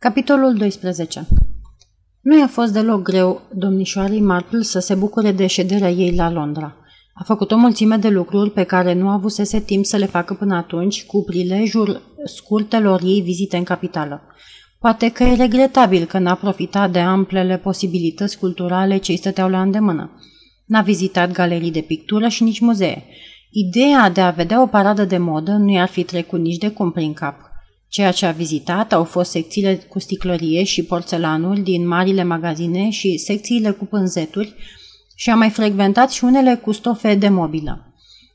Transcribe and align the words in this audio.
Capitolul 0.00 0.54
12 0.54 1.26
Nu 2.20 2.38
i-a 2.38 2.46
fost 2.46 2.72
deloc 2.72 3.02
greu 3.02 3.42
domnișoarei 3.54 4.20
Marple 4.20 4.62
să 4.62 4.78
se 4.78 4.94
bucure 4.94 5.32
de 5.32 5.46
șederea 5.46 5.90
ei 5.90 6.14
la 6.14 6.30
Londra. 6.30 6.76
A 7.14 7.24
făcut 7.24 7.50
o 7.50 7.56
mulțime 7.56 7.96
de 7.96 8.08
lucruri 8.08 8.50
pe 8.50 8.62
care 8.62 8.92
nu 8.92 9.08
avusese 9.08 9.60
timp 9.60 9.84
să 9.84 9.96
le 9.96 10.06
facă 10.06 10.34
până 10.34 10.56
atunci, 10.56 11.06
cu 11.06 11.22
prilejul 11.22 12.02
scurtelor 12.24 13.00
ei 13.04 13.20
vizite 13.20 13.56
în 13.56 13.64
capitală. 13.64 14.22
Poate 14.78 15.08
că 15.08 15.22
e 15.22 15.34
regretabil 15.34 16.04
că 16.04 16.18
n-a 16.18 16.34
profitat 16.34 16.90
de 16.90 16.98
amplele 16.98 17.56
posibilități 17.56 18.38
culturale 18.38 18.96
ce 18.96 19.10
îi 19.10 19.18
stăteau 19.18 19.48
la 19.48 19.60
îndemână. 19.60 20.10
N-a 20.66 20.80
vizitat 20.80 21.32
galerii 21.32 21.70
de 21.70 21.80
pictură 21.80 22.28
și 22.28 22.42
nici 22.42 22.60
muzee. 22.60 23.04
Ideea 23.50 24.10
de 24.10 24.20
a 24.20 24.30
vedea 24.30 24.62
o 24.62 24.66
paradă 24.66 25.04
de 25.04 25.18
modă 25.18 25.52
nu 25.52 25.70
i-ar 25.70 25.88
fi 25.88 26.02
trecut 26.02 26.40
nici 26.40 26.58
de 26.58 26.70
cum 26.70 26.90
prin 26.90 27.12
cap. 27.12 27.47
Ceea 27.88 28.12
ce 28.12 28.26
a 28.26 28.30
vizitat 28.30 28.92
au 28.92 29.04
fost 29.04 29.30
secțiile 29.30 29.74
cu 29.74 29.98
sticlărie 29.98 30.64
și 30.64 30.82
porțelanul 30.82 31.62
din 31.62 31.86
marile 31.86 32.22
magazine 32.22 32.90
și 32.90 33.16
secțiile 33.16 33.70
cu 33.70 33.84
pânzeturi 33.84 34.54
și 35.14 35.30
a 35.30 35.34
mai 35.34 35.50
frecventat 35.50 36.10
și 36.10 36.24
unele 36.24 36.54
cu 36.54 36.72
stofe 36.72 37.14
de 37.14 37.28
mobilă. 37.28 37.82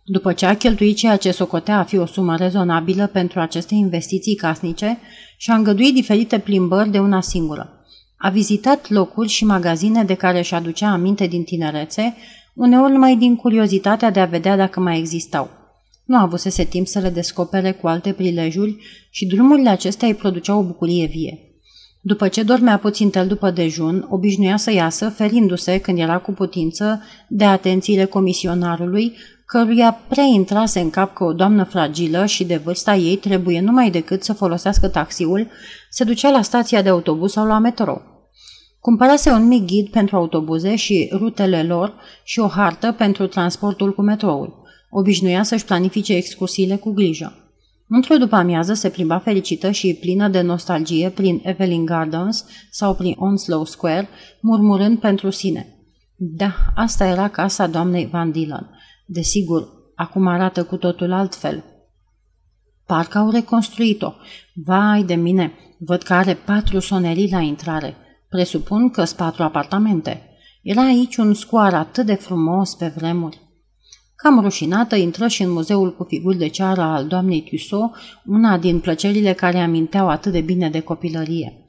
După 0.06 0.34
ce 0.34 0.46
a 0.46 0.56
cheltuit 0.56 0.96
ceea 0.96 1.18
ce 1.18 1.32
socotea 1.32 1.78
a 1.78 1.84
fi 1.84 1.98
o 1.98 2.06
sumă 2.06 2.36
rezonabilă 2.36 3.08
pentru 3.08 3.40
aceste 3.40 3.74
investiții 3.74 4.36
casnice 4.36 4.98
și 5.38 5.52
a 5.52 5.56
îngăduit 5.56 5.94
diferite 5.94 6.40
plimbări 6.40 6.90
de 6.90 7.00
una 7.00 7.22
singură. 7.22 7.70
A 8.18 8.30
vizitat 8.30 8.90
locuri 8.90 9.30
și 9.30 9.46
magazine 9.46 10.04
de 10.04 10.14
care 10.14 10.38
își 10.40 10.54
aducea 10.54 10.92
aminte 10.92 11.28
din 11.28 11.44
tinerețe, 11.44 12.16
uneori 12.54 12.94
mai 12.94 13.16
din 13.16 13.36
curiozitatea 13.36 14.12
de 14.12 14.20
a 14.20 14.26
vedea 14.26 14.56
dacă 14.56 14.80
mai 14.80 14.98
existau. 14.98 15.50
Nu 16.06 16.18
avusese 16.18 16.64
timp 16.64 16.88
să 16.88 17.00
le 17.00 17.10
descopere 17.10 17.72
cu 17.72 17.88
alte 17.88 18.14
prilejuri 18.14 18.78
și 19.10 19.26
drumurile 19.26 19.70
acestea 19.70 20.08
îi 20.08 20.16
produceau 20.16 20.60
o 20.60 20.64
bucurie 20.64 21.06
vie. 21.06 21.48
După 22.02 22.28
ce 22.28 22.44
dormea 22.44 22.78
puțin 22.78 23.10
tel 23.10 23.28
după 23.28 23.52
dejun, 23.52 24.08
obișnuia 24.10 24.58
să 24.58 24.72
iasă, 24.72 25.10
ferindu-se 25.10 25.78
când 25.78 26.00
era 26.00 26.18
cu 26.18 26.32
putință 26.32 27.02
de 27.28 27.44
atențiile 27.46 28.06
comisionarului, 28.06 29.16
căruia 29.46 29.92
prea 30.08 30.24
intrase 30.24 30.80
în 30.80 30.90
cap 30.90 31.14
că 31.14 31.24
o 31.24 31.34
doamnă 31.34 31.64
fragilă 31.64 32.26
și 32.26 32.44
de 32.44 32.56
vârsta 32.56 32.96
ei 32.96 33.16
trebuie 33.16 33.62
numai 33.62 33.92
decât 33.92 34.24
să 34.24 34.34
folosească 34.34 34.88
taxiul, 34.88 35.48
se 35.90 36.04
ducea 36.04 36.30
la 36.32 36.42
stația 36.42 36.82
de 36.82 36.90
autobuz 36.90 37.32
sau 37.32 37.46
la 37.46 37.60
metro. 37.60 38.02
Cumpărase 38.80 39.30
un 39.30 39.48
mic 39.48 39.66
ghid 39.66 39.90
pentru 39.90 40.16
autobuze 40.16 40.76
și 40.76 41.10
rutele 41.14 41.64
lor 41.64 41.94
și 42.24 42.40
o 42.40 42.48
hartă 42.48 42.92
pentru 42.92 43.28
transportul 43.28 43.94
cu 43.94 44.02
metroul. 44.02 44.63
Obișnuia 44.96 45.44
să-și 45.44 45.66
planifice 45.66 46.16
excursiile 46.16 46.76
cu 46.76 46.92
grijă. 46.92 47.34
Într-o 47.88 48.18
după 48.18 48.36
amiază 48.36 48.74
se 48.74 48.90
plimba 48.90 49.20
fericită 49.20 49.72
și 49.72 49.98
plină 50.00 50.28
de 50.28 50.42
nostalgie 50.42 51.10
prin 51.10 51.42
Evelyn 51.44 51.86
Gardens 51.86 52.46
sau 52.72 52.96
prin 52.96 53.16
Onslow 53.18 53.66
Square, 53.66 54.10
murmurând 54.42 55.00
pentru 55.00 55.30
sine. 55.30 55.78
Da, 56.16 56.56
asta 56.76 57.06
era 57.06 57.28
casa 57.28 57.68
doamnei 57.68 58.08
Van 58.12 58.32
Dillon. 58.32 58.70
Desigur, 59.06 59.68
acum 59.96 60.28
arată 60.28 60.64
cu 60.64 60.78
totul 60.78 61.12
altfel. 61.12 61.64
Parcă 62.86 63.18
au 63.18 63.30
reconstruit-o. 63.30 64.12
Vai 64.54 65.04
de 65.04 65.16
mine, 65.16 65.52
văd 65.80 66.02
că 66.02 66.14
are 66.14 66.34
patru 66.34 66.80
sonerii 66.80 67.32
la 67.32 67.40
intrare. 67.40 67.96
Presupun 68.30 68.90
că 68.90 69.04
sunt 69.04 69.18
patru 69.18 69.44
apartamente. 69.44 70.22
Era 70.62 70.82
aici 70.84 71.16
un 71.16 71.34
scoar 71.34 71.74
atât 71.74 72.06
de 72.06 72.14
frumos 72.14 72.76
pe 72.76 72.94
vremuri. 72.96 73.43
Cam 74.24 74.40
rușinată, 74.40 74.96
intră 74.96 75.28
și 75.28 75.44
în 75.44 75.52
muzeul 75.52 75.96
cu 75.96 76.04
figuri 76.04 76.38
de 76.38 76.48
ceară 76.48 76.82
al 76.82 77.08
doamnei 77.08 77.44
Tussaud, 77.50 77.92
una 78.26 78.58
din 78.58 78.80
plăcerile 78.80 79.34
care 79.34 79.58
aminteau 79.58 80.10
atât 80.10 80.32
de 80.32 80.42
bine 80.42 80.70
de 80.70 80.80
copilărie. 80.80 81.66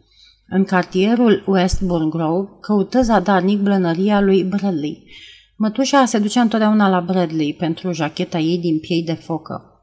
În 0.48 0.64
cartierul 0.64 1.44
Westbourne 1.46 2.08
Grove 2.08 2.48
căută 2.61 3.02
zadarnic 3.02 3.61
blănăria 3.61 4.20
lui 4.20 4.44
Bradley. 4.44 5.05
Mătușa 5.56 6.05
se 6.05 6.19
ducea 6.19 6.41
întotdeauna 6.41 6.88
la 6.88 7.00
Bradley 7.00 7.55
pentru 7.55 7.92
jacheta 7.92 8.39
ei 8.39 8.58
din 8.58 8.79
piei 8.79 9.02
de 9.02 9.12
focă. 9.14 9.73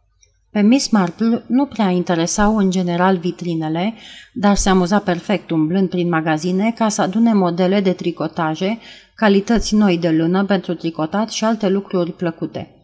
Pe 0.51 0.61
Miss 0.61 0.89
Marple 0.89 1.43
nu 1.47 1.65
prea 1.65 1.89
interesau 1.89 2.57
în 2.57 2.71
general 2.71 3.17
vitrinele, 3.17 3.93
dar 4.33 4.55
se 4.55 4.69
amuza 4.69 4.99
perfect 4.99 5.51
umblând 5.51 5.89
prin 5.89 6.09
magazine 6.09 6.73
ca 6.77 6.89
să 6.89 7.01
adune 7.01 7.33
modele 7.33 7.81
de 7.81 7.91
tricotaje, 7.91 8.79
calități 9.15 9.75
noi 9.75 9.97
de 9.97 10.09
lână 10.09 10.45
pentru 10.45 10.73
tricotat 10.73 11.29
și 11.29 11.43
alte 11.43 11.69
lucruri 11.69 12.11
plăcute. 12.11 12.75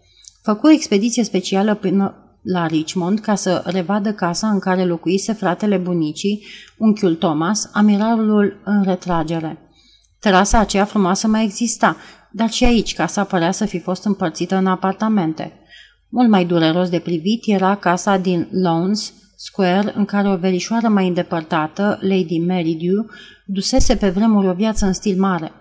Făcu 0.42 0.68
o 0.68 0.72
expediție 0.72 1.24
specială 1.24 1.76
până 1.76 2.16
la 2.42 2.66
Richmond 2.66 3.20
ca 3.20 3.36
să 3.36 3.64
revadă 3.66 4.14
casa 4.14 4.48
în 4.48 4.60
care 4.60 4.86
locuise 4.86 5.34
fratele 5.34 5.78
bunicii, 5.78 6.46
unchiul 6.78 7.16
Thomas, 7.16 7.70
amiralul 7.74 8.62
în 8.64 8.84
retragere. 8.84 9.58
Terasa 10.20 10.60
aceea 10.60 10.86
frumoasă 10.86 11.28
mai 11.28 11.44
exista, 11.44 11.98
dar 12.32 12.50
și 12.50 12.64
aici 12.64 12.94
casa 12.94 13.24
părea 13.24 13.52
să 13.52 13.66
fi 13.66 13.80
fost 13.80 14.06
împărțită 14.06 14.56
în 14.56 14.68
apartamente– 14.68 15.52
mult 16.10 16.30
mai 16.30 16.46
dureros 16.46 16.90
de 16.90 17.00
privit 17.00 17.44
era 17.46 17.76
casa 17.76 18.18
din 18.18 18.48
Lawns 18.52 19.14
Square, 19.36 19.94
în 19.96 20.06
care 20.06 20.30
o 20.30 20.38
verișoară 20.38 20.88
mai 20.88 21.08
îndepărtată, 21.08 22.00
Lady 22.02 22.40
Meridew, 22.40 23.06
dusese 23.46 23.96
pe 23.96 24.10
vremuri 24.10 24.48
o 24.48 24.54
viață 24.54 24.86
în 24.86 24.94
stil 24.94 25.20
mare. 25.20 25.52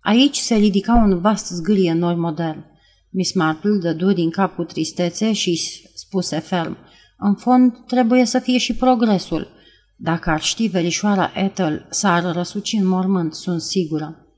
Aici 0.00 0.36
se 0.36 0.54
ridica 0.54 0.94
un 0.94 1.20
vast 1.20 1.46
zgârie 1.46 1.92
noi 1.92 2.14
modern. 2.14 2.64
Miss 3.10 3.32
Marple 3.32 3.78
dădu 3.82 4.12
din 4.12 4.30
cap 4.30 4.54
cu 4.54 4.64
tristețe 4.64 5.32
și 5.32 5.60
spuse 5.94 6.38
ferm, 6.38 6.76
în 7.18 7.34
fond 7.34 7.72
trebuie 7.86 8.24
să 8.24 8.38
fie 8.38 8.58
și 8.58 8.74
progresul. 8.74 9.48
Dacă 9.96 10.30
ar 10.30 10.40
ști 10.40 10.66
verișoara 10.66 11.30
Ethel, 11.34 11.86
s-ar 11.90 12.32
răsuci 12.34 12.72
în 12.72 12.86
mormânt, 12.86 13.34
sunt 13.34 13.60
sigură. 13.60 14.29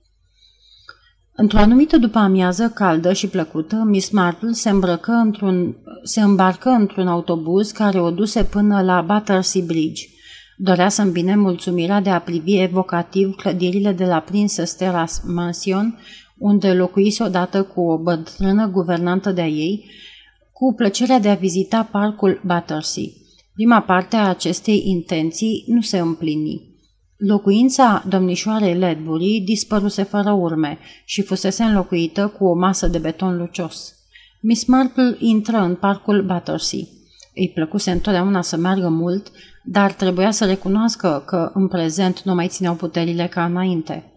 Într-o 1.35 1.59
anumită 1.59 1.97
după 1.97 2.19
amiază 2.19 2.73
caldă 2.75 3.13
și 3.13 3.29
plăcută, 3.29 3.77
Miss 3.87 4.11
Marple 4.11 4.53
se, 4.53 4.71
îmbrăcă 4.71 5.11
într-un, 5.11 5.77
se 6.03 6.21
îmbarcă 6.21 6.69
într-un 6.69 7.07
autobuz 7.07 7.71
care 7.71 8.01
o 8.01 8.11
duse 8.11 8.45
până 8.45 8.83
la 8.83 9.01
Battersea 9.01 9.63
Bridge. 9.67 10.03
Dorea 10.57 10.89
să 10.89 11.03
îmbine 11.03 11.37
mulțumirea 11.37 12.01
de 12.01 12.11
a 12.11 12.21
privi 12.21 12.59
evocativ 12.59 13.35
clădirile 13.35 13.93
de 13.93 14.05
la 14.05 14.19
Princess 14.19 14.75
Terrace 14.75 15.13
Mansion, 15.27 15.99
unde 16.39 16.73
locuise 16.73 17.23
odată 17.23 17.63
cu 17.63 17.81
o 17.81 17.99
bătrână 17.99 18.69
guvernantă 18.69 19.33
de-a 19.33 19.49
ei, 19.49 19.85
cu 20.53 20.75
plăcerea 20.75 21.19
de 21.19 21.29
a 21.29 21.35
vizita 21.35 21.89
parcul 21.93 22.41
Battersea. 22.45 23.03
Prima 23.55 23.81
parte 23.81 24.17
a 24.17 24.29
acestei 24.29 24.83
intenții 24.87 25.65
nu 25.67 25.81
se 25.81 25.99
împlini. 25.99 26.72
Locuința 27.27 28.05
domnișoarei 28.09 28.75
Ledbury 28.75 29.43
dispăruse 29.45 30.03
fără 30.03 30.31
urme 30.31 30.79
și 31.05 31.23
fusese 31.23 31.63
înlocuită 31.63 32.35
cu 32.39 32.45
o 32.45 32.55
masă 32.55 32.87
de 32.87 32.99
beton 32.99 33.37
lucios. 33.37 33.95
Miss 34.41 34.65
Marple 34.65 35.17
intră 35.19 35.57
în 35.57 35.75
parcul 35.75 36.23
Battersea. 36.23 36.79
Îi 37.35 37.51
plăcuse 37.55 37.91
întotdeauna 37.91 38.43
să 38.43 38.57
meargă 38.57 38.89
mult, 38.89 39.31
dar 39.65 39.93
trebuia 39.93 40.31
să 40.31 40.45
recunoască 40.45 41.23
că 41.27 41.51
în 41.55 41.69
prezent 41.69 42.23
nu 42.23 42.35
mai 42.35 42.49
țineau 42.49 42.75
puterile 42.75 43.27
ca 43.27 43.45
înainte. 43.45 44.13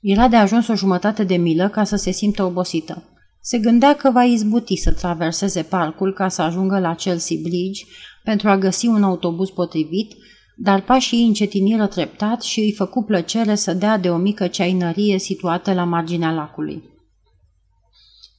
Era 0.00 0.28
de 0.28 0.36
ajuns 0.36 0.68
o 0.68 0.74
jumătate 0.74 1.24
de 1.24 1.36
milă 1.36 1.68
ca 1.68 1.84
să 1.84 1.96
se 1.96 2.10
simtă 2.10 2.42
obosită. 2.42 3.02
Se 3.40 3.58
gândea 3.58 3.96
că 3.96 4.10
va 4.10 4.24
izbuti 4.24 4.76
să 4.76 4.92
traverseze 4.92 5.62
parcul 5.62 6.12
ca 6.12 6.28
să 6.28 6.42
ajungă 6.42 6.78
la 6.78 6.94
Chelsea 6.94 7.36
Bridge 7.42 7.84
pentru 8.24 8.48
a 8.48 8.58
găsi 8.58 8.86
un 8.86 9.02
autobuz 9.02 9.50
potrivit 9.50 10.14
dar 10.58 10.80
pașii 10.80 11.18
ei 11.18 11.26
încetiniră 11.26 11.86
treptat 11.86 12.42
și 12.42 12.60
îi 12.60 12.72
făcu 12.72 13.02
plăcere 13.02 13.54
să 13.54 13.72
dea 13.72 13.98
de 13.98 14.10
o 14.10 14.16
mică 14.16 14.46
ceainărie 14.46 15.18
situată 15.18 15.72
la 15.72 15.84
marginea 15.84 16.30
lacului. 16.30 16.82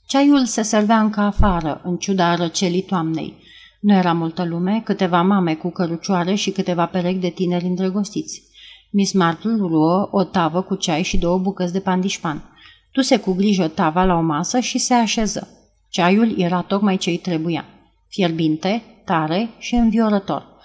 Ceaiul 0.08 0.46
se 0.46 0.62
servea 0.62 1.00
încă 1.00 1.20
afară, 1.20 1.82
în 1.84 1.98
ciuda 1.98 2.36
răcelii 2.36 2.82
toamnei. 2.82 3.34
Nu 3.80 3.94
era 3.94 4.14
multă 4.14 4.46
lume, 4.46 4.82
câteva 4.86 5.22
mame 5.22 5.56
cu 5.56 5.70
cărucioare 5.70 6.36
și 6.36 6.52
câteva 6.52 6.86
perechi 6.86 7.20
de 7.20 7.30
tineri 7.30 7.66
îndrăgostiți. 7.66 8.42
Miss 8.92 9.14
Marple 9.14 9.56
luă 9.56 10.10
o 10.12 10.24
tavă 10.24 10.62
cu 10.62 10.76
ceai 10.76 11.04
și 11.04 11.18
două 11.18 11.38
bucăți 11.38 11.74
de 11.74 11.80
pandișpan. 11.80 12.44
Tuse 12.92 13.20
cu 13.20 13.34
grijă 13.34 13.68
tava 13.68 14.04
la 14.04 14.16
o 14.16 14.22
masă 14.22 14.60
și 14.60 14.78
se 14.78 14.94
așeză. 14.94 15.48
Ceaiul 15.90 16.40
era 16.40 16.62
tocmai 16.62 16.98
ce 16.98 17.10
îi 17.10 17.18
trebuia. 17.18 17.66
Fierbinte, 18.08 18.84
tare 19.06 19.50
și 19.58 19.76
înviorător. 19.76 20.57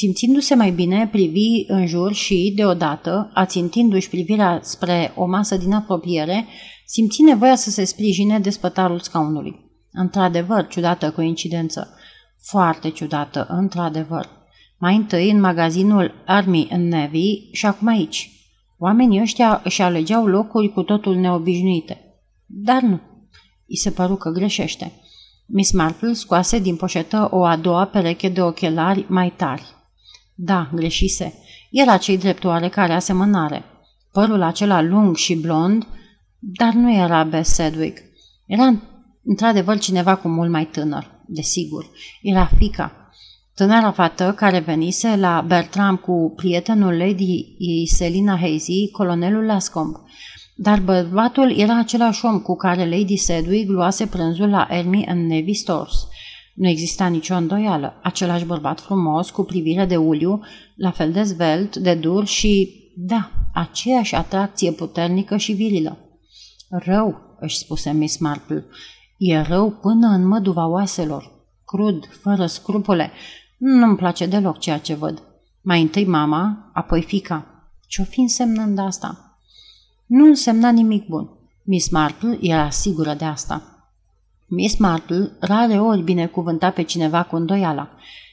Simțindu-se 0.00 0.54
mai 0.54 0.70
bine, 0.70 1.08
privi 1.12 1.64
în 1.66 1.86
jur 1.86 2.12
și, 2.12 2.52
deodată, 2.56 3.30
ațintindu-și 3.34 4.08
privirea 4.08 4.60
spre 4.62 5.12
o 5.16 5.26
masă 5.26 5.56
din 5.56 5.72
apropiere, 5.72 6.46
simți 6.86 7.22
nevoia 7.22 7.56
să 7.56 7.70
se 7.70 7.84
sprijine 7.84 8.38
de 8.38 8.50
spătarul 8.50 8.98
scaunului. 9.00 9.54
Într-adevăr, 9.92 10.66
ciudată 10.66 11.10
coincidență. 11.10 11.94
Foarte 12.40 12.90
ciudată, 12.90 13.46
într-adevăr. 13.48 14.28
Mai 14.78 14.96
întâi 14.96 15.30
în 15.30 15.40
magazinul 15.40 16.14
Army 16.26 16.68
and 16.70 16.92
Navy 16.92 17.50
și 17.52 17.66
acum 17.66 17.88
aici. 17.88 18.30
Oamenii 18.78 19.20
ăștia 19.20 19.60
își 19.64 19.82
alegeau 19.82 20.26
locuri 20.26 20.72
cu 20.72 20.82
totul 20.82 21.16
neobișnuite. 21.16 22.20
Dar 22.46 22.82
nu. 22.82 23.00
I 23.66 23.76
se 23.76 23.90
păru 23.90 24.14
că 24.14 24.30
greșește. 24.30 24.92
Miss 25.46 25.72
Marple 25.72 26.12
scoase 26.12 26.58
din 26.58 26.76
poșetă 26.76 27.28
o 27.30 27.44
a 27.44 27.56
doua 27.56 27.84
pereche 27.86 28.28
de 28.28 28.42
ochelari 28.42 29.04
mai 29.08 29.32
tari. 29.36 29.76
Da, 30.40 30.70
greșise. 30.74 31.34
Era 31.70 31.96
cei 31.96 32.18
drept 32.18 32.44
oarecare 32.44 32.92
asemănare. 32.92 33.64
Părul 34.12 34.42
acela 34.42 34.82
lung 34.82 35.16
și 35.16 35.34
blond, 35.34 35.86
dar 36.38 36.72
nu 36.72 36.94
era 36.94 37.24
Bess 37.24 37.54
Sedwick. 37.54 37.98
Era 38.46 38.82
într-adevăr 39.24 39.78
cineva 39.78 40.16
cu 40.16 40.28
mult 40.28 40.50
mai 40.50 40.64
tânăr, 40.66 41.10
desigur. 41.26 41.90
Era 42.22 42.50
fica. 42.58 43.10
Tânăra 43.54 43.92
fată 43.92 44.32
care 44.36 44.58
venise 44.58 45.16
la 45.16 45.44
Bertram 45.46 45.96
cu 45.96 46.32
prietenul 46.36 46.96
Lady 46.96 47.44
Selina 47.86 48.36
Hazy, 48.36 48.90
colonelul 48.90 49.44
Lascomb. 49.44 49.96
Dar 50.54 50.80
bărbatul 50.80 51.58
era 51.58 51.78
același 51.78 52.24
om 52.24 52.40
cu 52.40 52.56
care 52.56 52.88
Lady 52.88 53.16
Sedwick 53.16 53.70
luase 53.70 54.06
prânzul 54.06 54.48
la 54.48 54.66
Elmi 54.70 55.04
în 55.08 55.26
Navy 55.26 55.54
Stores. 55.54 55.94
Nu 56.58 56.68
exista 56.68 57.06
nicio 57.06 57.34
îndoială. 57.34 58.00
Același 58.02 58.44
bărbat 58.44 58.80
frumos, 58.80 59.30
cu 59.30 59.42
privire 59.42 59.84
de 59.84 59.96
uliu, 59.96 60.40
la 60.74 60.90
fel 60.90 61.12
de 61.12 61.22
zvelt, 61.22 61.76
de 61.76 61.94
dur 61.94 62.26
și, 62.26 62.74
da, 62.96 63.30
aceeași 63.54 64.14
atracție 64.14 64.72
puternică 64.72 65.36
și 65.36 65.52
virilă. 65.52 65.98
Rău, 66.68 67.36
își 67.40 67.58
spuse 67.58 67.92
Miss 67.92 68.18
Marple, 68.18 68.66
e 69.18 69.40
rău 69.40 69.70
până 69.70 70.08
în 70.08 70.26
măduva 70.26 70.66
oaselor. 70.66 71.32
Crud, 71.64 72.08
fără 72.22 72.46
scrupule. 72.46 73.10
Nu-mi 73.58 73.96
place 73.96 74.26
deloc 74.26 74.58
ceea 74.58 74.78
ce 74.78 74.94
văd. 74.94 75.22
Mai 75.62 75.80
întâi 75.82 76.06
mama, 76.06 76.70
apoi 76.72 77.02
fica. 77.02 77.46
Ce-o 77.86 78.04
fi 78.04 78.20
însemnând 78.20 78.78
asta? 78.78 79.38
Nu 80.06 80.24
însemna 80.24 80.70
nimic 80.70 81.06
bun. 81.06 81.30
Miss 81.64 81.88
Marple 81.88 82.38
era 82.40 82.70
sigură 82.70 83.14
de 83.14 83.24
asta. 83.24 83.77
Miss 84.50 84.78
Marple 84.78 85.36
rare 85.40 85.80
ori 85.80 86.02
binecuvânta 86.02 86.70
pe 86.70 86.82
cineva 86.82 87.22
cu 87.22 87.36
îndoiala. 87.36 87.88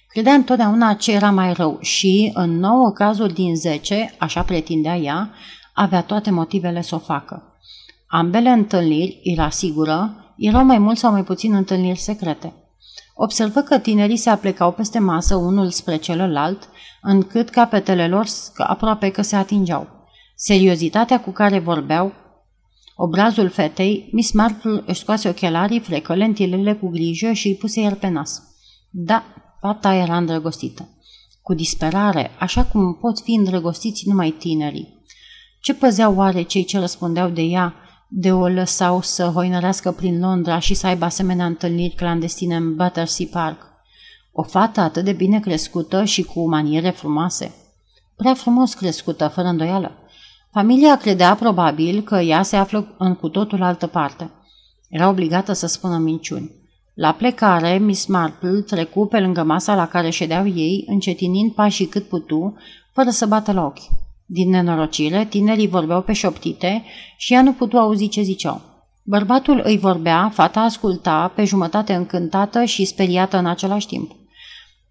Credea 0.07 0.33
întotdeauna 0.33 0.93
ce 0.93 1.11
era 1.11 1.31
mai 1.31 1.53
rău 1.53 1.77
și, 1.81 2.31
în 2.33 2.59
nouă 2.59 2.91
cazuri 2.91 3.33
din 3.33 3.55
zece, 3.55 4.15
așa 4.17 4.41
pretindea 4.41 4.97
ea, 4.97 5.31
avea 5.73 6.01
toate 6.01 6.31
motivele 6.31 6.81
să 6.81 6.95
o 6.95 6.97
facă. 6.97 7.43
Ambele 8.07 8.49
întâlniri, 8.49 9.19
era 9.23 9.49
sigură, 9.49 10.15
erau 10.37 10.63
mai 10.63 10.77
mult 10.77 10.97
sau 10.97 11.11
mai 11.11 11.23
puțin 11.23 11.53
întâlniri 11.53 11.99
secrete. 11.99 12.53
Observă 13.15 13.59
că 13.61 13.79
tinerii 13.79 14.17
se 14.17 14.29
aplecau 14.29 14.71
peste 14.71 14.99
masă 14.99 15.35
unul 15.35 15.69
spre 15.69 15.95
celălalt, 15.95 16.69
încât 17.01 17.49
capetele 17.49 18.07
lor 18.07 18.25
aproape 18.57 19.09
că 19.09 19.21
se 19.21 19.35
atingeau. 19.35 19.87
Seriozitatea 20.35 21.19
cu 21.19 21.31
care 21.31 21.59
vorbeau 21.59 22.13
Obrazul 22.95 23.49
fetei, 23.49 24.09
Miss 24.11 24.31
Marple 24.31 24.83
își 24.85 24.99
scoase 24.99 25.29
ochelarii, 25.29 25.79
frecă 25.79 26.13
lentilele 26.13 26.73
cu 26.73 26.87
grijă 26.87 27.31
și 27.31 27.47
îi 27.47 27.55
puse 27.55 27.79
iar 27.79 27.93
pe 27.93 28.07
nas. 28.07 28.41
Da, 28.89 29.23
fata 29.59 29.93
era 29.93 30.17
îndrăgostită. 30.17 30.89
Cu 31.41 31.53
disperare, 31.53 32.31
așa 32.39 32.63
cum 32.63 32.93
pot 32.93 33.19
fi 33.19 33.33
îndrăgostiți 33.33 34.07
numai 34.07 34.29
tinerii. 34.29 35.03
Ce 35.59 35.73
păzeau 35.73 36.15
oare 36.15 36.41
cei 36.41 36.63
ce 36.63 36.79
răspundeau 36.79 37.29
de 37.29 37.41
ea, 37.41 37.75
de 38.07 38.31
o 38.31 38.47
lăsau 38.47 39.01
să 39.01 39.25
hoinărească 39.25 39.91
prin 39.91 40.19
Londra 40.19 40.59
și 40.59 40.73
să 40.73 40.87
aibă 40.87 41.05
asemenea 41.05 41.45
întâlniri 41.45 41.95
clandestine 41.95 42.55
în 42.55 42.75
Battersea 42.75 43.27
Park? 43.31 43.61
O 44.31 44.43
fată 44.43 44.79
atât 44.79 45.03
de 45.03 45.13
bine 45.13 45.39
crescută 45.39 46.03
și 46.03 46.23
cu 46.23 46.47
maniere 46.47 46.89
frumoase. 46.89 47.55
Prea 48.15 48.33
frumos 48.33 48.73
crescută, 48.73 49.27
fără 49.27 49.47
îndoială. 49.47 49.91
Familia 50.55 50.97
credea 50.97 51.35
probabil 51.35 52.01
că 52.01 52.15
ea 52.15 52.41
se 52.41 52.55
află 52.55 52.95
în 52.97 53.15
cu 53.15 53.29
totul 53.29 53.61
altă 53.61 53.87
parte. 53.87 54.31
Era 54.89 55.09
obligată 55.09 55.53
să 55.53 55.67
spună 55.67 55.97
minciuni. 55.97 56.51
La 56.93 57.11
plecare, 57.11 57.77
Miss 57.77 58.05
Marple 58.05 58.61
trecu 58.61 59.05
pe 59.05 59.19
lângă 59.19 59.43
masa 59.43 59.75
la 59.75 59.87
care 59.87 60.09
ședeau 60.09 60.47
ei, 60.47 60.83
încetinind 60.87 61.51
pașii 61.51 61.85
cât 61.85 62.07
putu, 62.07 62.57
fără 62.93 63.09
să 63.09 63.25
bată 63.25 63.51
la 63.51 63.65
ochi. 63.65 63.79
Din 64.25 64.49
nenorocire, 64.49 65.25
tinerii 65.25 65.67
vorbeau 65.67 66.01
pe 66.01 66.13
șoptite 66.13 66.83
și 67.17 67.33
ea 67.33 67.41
nu 67.41 67.53
putu 67.53 67.77
auzi 67.77 68.07
ce 68.07 68.21
ziceau. 68.21 68.61
Bărbatul 69.03 69.61
îi 69.63 69.77
vorbea, 69.77 70.29
fata 70.33 70.59
asculta, 70.59 71.31
pe 71.35 71.43
jumătate 71.43 71.93
încântată 71.93 72.63
și 72.63 72.85
speriată 72.85 73.37
în 73.37 73.45
același 73.45 73.87
timp. 73.87 74.11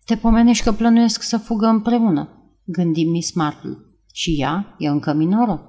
Te 0.05 0.17
pomenești 0.17 0.65
că 0.65 0.73
plănuiesc 0.73 1.23
să 1.23 1.39
fugă 1.39 1.67
împreună, 1.67 2.29
gândi 2.65 3.05
Miss 3.05 3.33
Marple. 3.35 3.79
Și 4.17 4.37
ea 4.39 4.75
e 4.79 4.89
încă 4.89 5.13
minoră. 5.13 5.63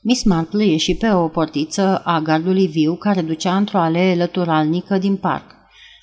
Miss 0.00 0.24
Marple 0.24 0.64
ieși 0.64 0.94
pe 0.94 1.12
o 1.12 1.28
portiță 1.28 2.02
a 2.04 2.20
gardului 2.20 2.66
viu 2.66 2.94
care 2.94 3.22
ducea 3.22 3.56
într-o 3.56 3.78
alee 3.78 4.14
lăturalnică 4.14 4.98
din 4.98 5.16
parc. 5.16 5.54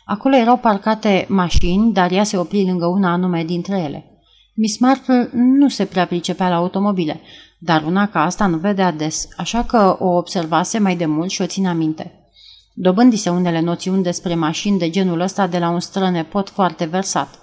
Acolo 0.05 0.35
erau 0.35 0.57
parcate 0.57 1.25
mașini, 1.29 1.93
dar 1.93 2.11
ea 2.11 2.23
se 2.23 2.37
opri 2.37 2.65
lângă 2.65 2.85
una 2.85 3.11
anume 3.11 3.43
dintre 3.43 3.79
ele. 3.79 4.05
Miss 4.53 4.77
Marple 4.77 5.29
nu 5.33 5.69
se 5.69 5.85
prea 5.85 6.05
pricepea 6.05 6.49
la 6.49 6.55
automobile, 6.55 7.21
dar 7.59 7.83
una 7.83 8.07
ca 8.07 8.23
asta 8.23 8.45
nu 8.45 8.57
vedea 8.57 8.91
des, 8.91 9.27
așa 9.37 9.63
că 9.63 9.95
o 9.99 10.07
observase 10.07 10.79
mai 10.79 10.95
de 10.95 11.05
mult 11.05 11.29
și 11.29 11.41
o 11.41 11.45
ținea 11.45 11.73
minte. 11.73 12.29
Dobândi-se 12.73 13.29
unele 13.29 13.59
noțiuni 13.59 14.03
despre 14.03 14.35
mașini 14.35 14.79
de 14.79 14.89
genul 14.89 15.19
ăsta 15.19 15.47
de 15.47 15.59
la 15.59 15.69
un 15.69 15.79
strănepot 15.79 16.49
foarte 16.49 16.85
versat. 16.85 17.39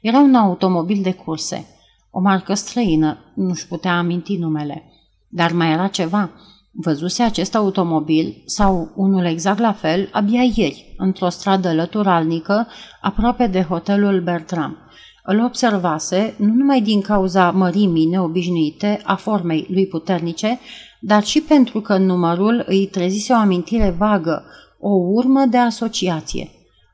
Era 0.00 0.18
un 0.18 0.34
automobil 0.34 1.02
de 1.02 1.12
curse– 1.12 1.66
o 2.16 2.20
marcă 2.20 2.54
străină, 2.54 3.32
nu-și 3.34 3.66
putea 3.66 3.98
aminti 3.98 4.36
numele. 4.36 4.92
Dar 5.28 5.52
mai 5.52 5.70
era 5.70 5.86
ceva. 5.86 6.30
Văzuse 6.72 7.22
acest 7.22 7.54
automobil, 7.54 8.42
sau 8.44 8.92
unul 8.96 9.24
exact 9.24 9.58
la 9.58 9.72
fel, 9.72 10.08
abia 10.12 10.42
ieri, 10.42 10.94
într-o 10.96 11.28
stradă 11.28 11.72
lăturalnică, 11.72 12.66
aproape 13.00 13.46
de 13.46 13.62
hotelul 13.62 14.20
Bertram. 14.20 14.76
Îl 15.22 15.44
observase 15.44 16.34
nu 16.38 16.52
numai 16.52 16.80
din 16.80 17.00
cauza 17.00 17.50
mărimii 17.50 18.06
neobișnuite 18.06 19.00
a 19.04 19.14
formei 19.14 19.66
lui 19.70 19.86
puternice, 19.86 20.58
dar 21.00 21.24
și 21.24 21.40
pentru 21.40 21.80
că 21.80 21.96
numărul 21.96 22.64
îi 22.66 22.86
trezise 22.86 23.32
o 23.32 23.36
amintire 23.36 23.94
vagă, 23.98 24.44
o 24.78 24.90
urmă 24.90 25.44
de 25.44 25.58
asociație. 25.58 26.50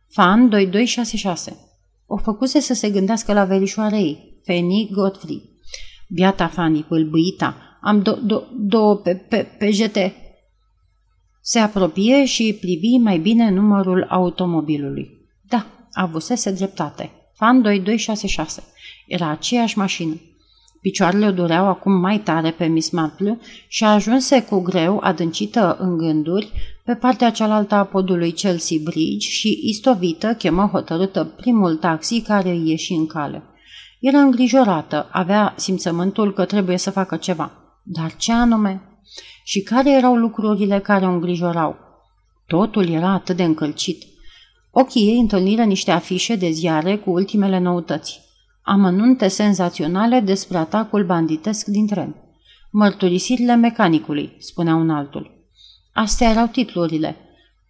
Fan 0.09 0.49
2266. 0.49 1.57
O 2.07 2.17
făcuse 2.17 2.61
să 2.61 2.75
se 2.75 2.91
gândească 2.91 3.33
la 3.33 3.45
verișoarea 3.45 3.99
ei. 4.45 4.61
Fanny 4.61 4.89
Godfrey. 4.93 5.43
Biata 6.09 6.49
Fanny, 6.49 6.83
pâlbâita, 6.83 7.57
am 7.81 8.03
două 8.03 8.19
do, 8.23 8.43
do, 8.59 8.95
pe, 8.95 9.15
pe, 9.15 9.43
pe 9.59 9.71
jete. 9.71 10.15
Se 11.43 11.59
apropie 11.59 12.25
și 12.25 12.59
privi 12.61 12.97
mai 12.97 13.19
bine 13.19 13.51
numărul 13.51 14.07
automobilului. 14.09 15.11
Da, 15.49 15.67
avusese 15.93 16.51
dreptate. 16.53 17.11
Fan 17.35 17.63
2266. 17.63 18.63
Era 19.07 19.29
aceeași 19.29 19.79
mașină. 19.79 20.21
Picioarele 20.81 21.27
o 21.27 21.31
dureau 21.31 21.67
acum 21.67 21.93
mai 21.93 22.19
tare 22.19 22.51
pe 22.51 22.67
Miss 22.67 22.91
Marple 22.91 23.39
și 23.69 23.85
ajunse 23.85 24.43
cu 24.43 24.61
greu, 24.61 24.99
adâncită 25.03 25.77
în 25.81 25.97
gânduri, 25.97 26.53
pe 26.85 26.95
partea 26.95 27.31
cealaltă 27.31 27.75
a 27.75 27.85
podului 27.85 28.33
Chelsea 28.33 28.77
Bridge 28.85 29.29
și 29.29 29.61
istovită 29.63 30.35
chemă 30.35 30.69
hotărâtă 30.73 31.25
primul 31.25 31.77
taxi 31.77 32.21
care 32.21 32.51
îi 32.51 32.69
ieși 32.69 32.93
în 32.93 33.07
cale. 33.07 33.43
Era 34.01 34.21
îngrijorată, 34.21 35.09
avea 35.13 35.55
simțământul 35.57 36.33
că 36.33 36.45
trebuie 36.45 36.77
să 36.77 36.91
facă 36.91 37.17
ceva. 37.17 37.51
Dar 37.83 38.17
ce 38.17 38.33
anume? 38.33 38.83
Și 39.45 39.63
care 39.63 39.93
erau 39.93 40.17
lucrurile 40.17 40.79
care 40.79 41.07
o 41.07 41.11
îngrijorau? 41.11 41.77
Totul 42.47 42.89
era 42.89 43.09
atât 43.09 43.37
de 43.37 43.43
încălcit. 43.43 44.05
Ochii 44.71 45.09
ei 45.09 45.19
întâlniră 45.19 45.65
niște 45.65 45.91
afișe 45.91 46.37
de 46.37 46.51
ziare 46.51 46.97
cu 46.97 47.11
ultimele 47.11 47.59
noutăți. 47.59 48.21
Amănunte 48.63 49.29
senzaționale 49.29 50.21
despre 50.21 50.57
atacul 50.57 51.05
banditesc 51.05 51.67
din 51.67 51.87
tren. 51.87 52.15
Mărturisirile 52.71 53.55
mecanicului, 53.55 54.37
spunea 54.39 54.75
un 54.75 54.91
altul. 54.91 55.31
Astea 55.93 56.31
erau 56.31 56.47
titlurile. 56.47 57.17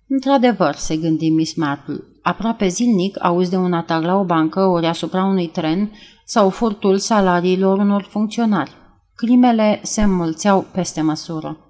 Într-adevăr, 0.08 0.75
se 0.75 0.96
gândi 0.96 1.28
Miss 1.28 1.54
Marple, 1.54 2.02
aproape 2.22 2.68
zilnic 2.68 3.25
auzi 3.25 3.50
de 3.50 3.56
un 3.56 3.72
atac 3.72 4.02
la 4.02 4.16
o 4.16 4.25
bancă 4.25 4.60
ori 4.60 4.87
asupra 4.87 5.25
unui 5.25 5.46
tren 5.46 5.92
sau 6.32 6.50
furtul 6.50 6.99
salariilor 6.99 7.78
unor 7.78 8.02
funcționari. 8.02 8.72
Crimele 9.14 9.80
se 9.82 10.02
înmulțeau 10.02 10.66
peste 10.72 11.00
măsură. 11.00 11.69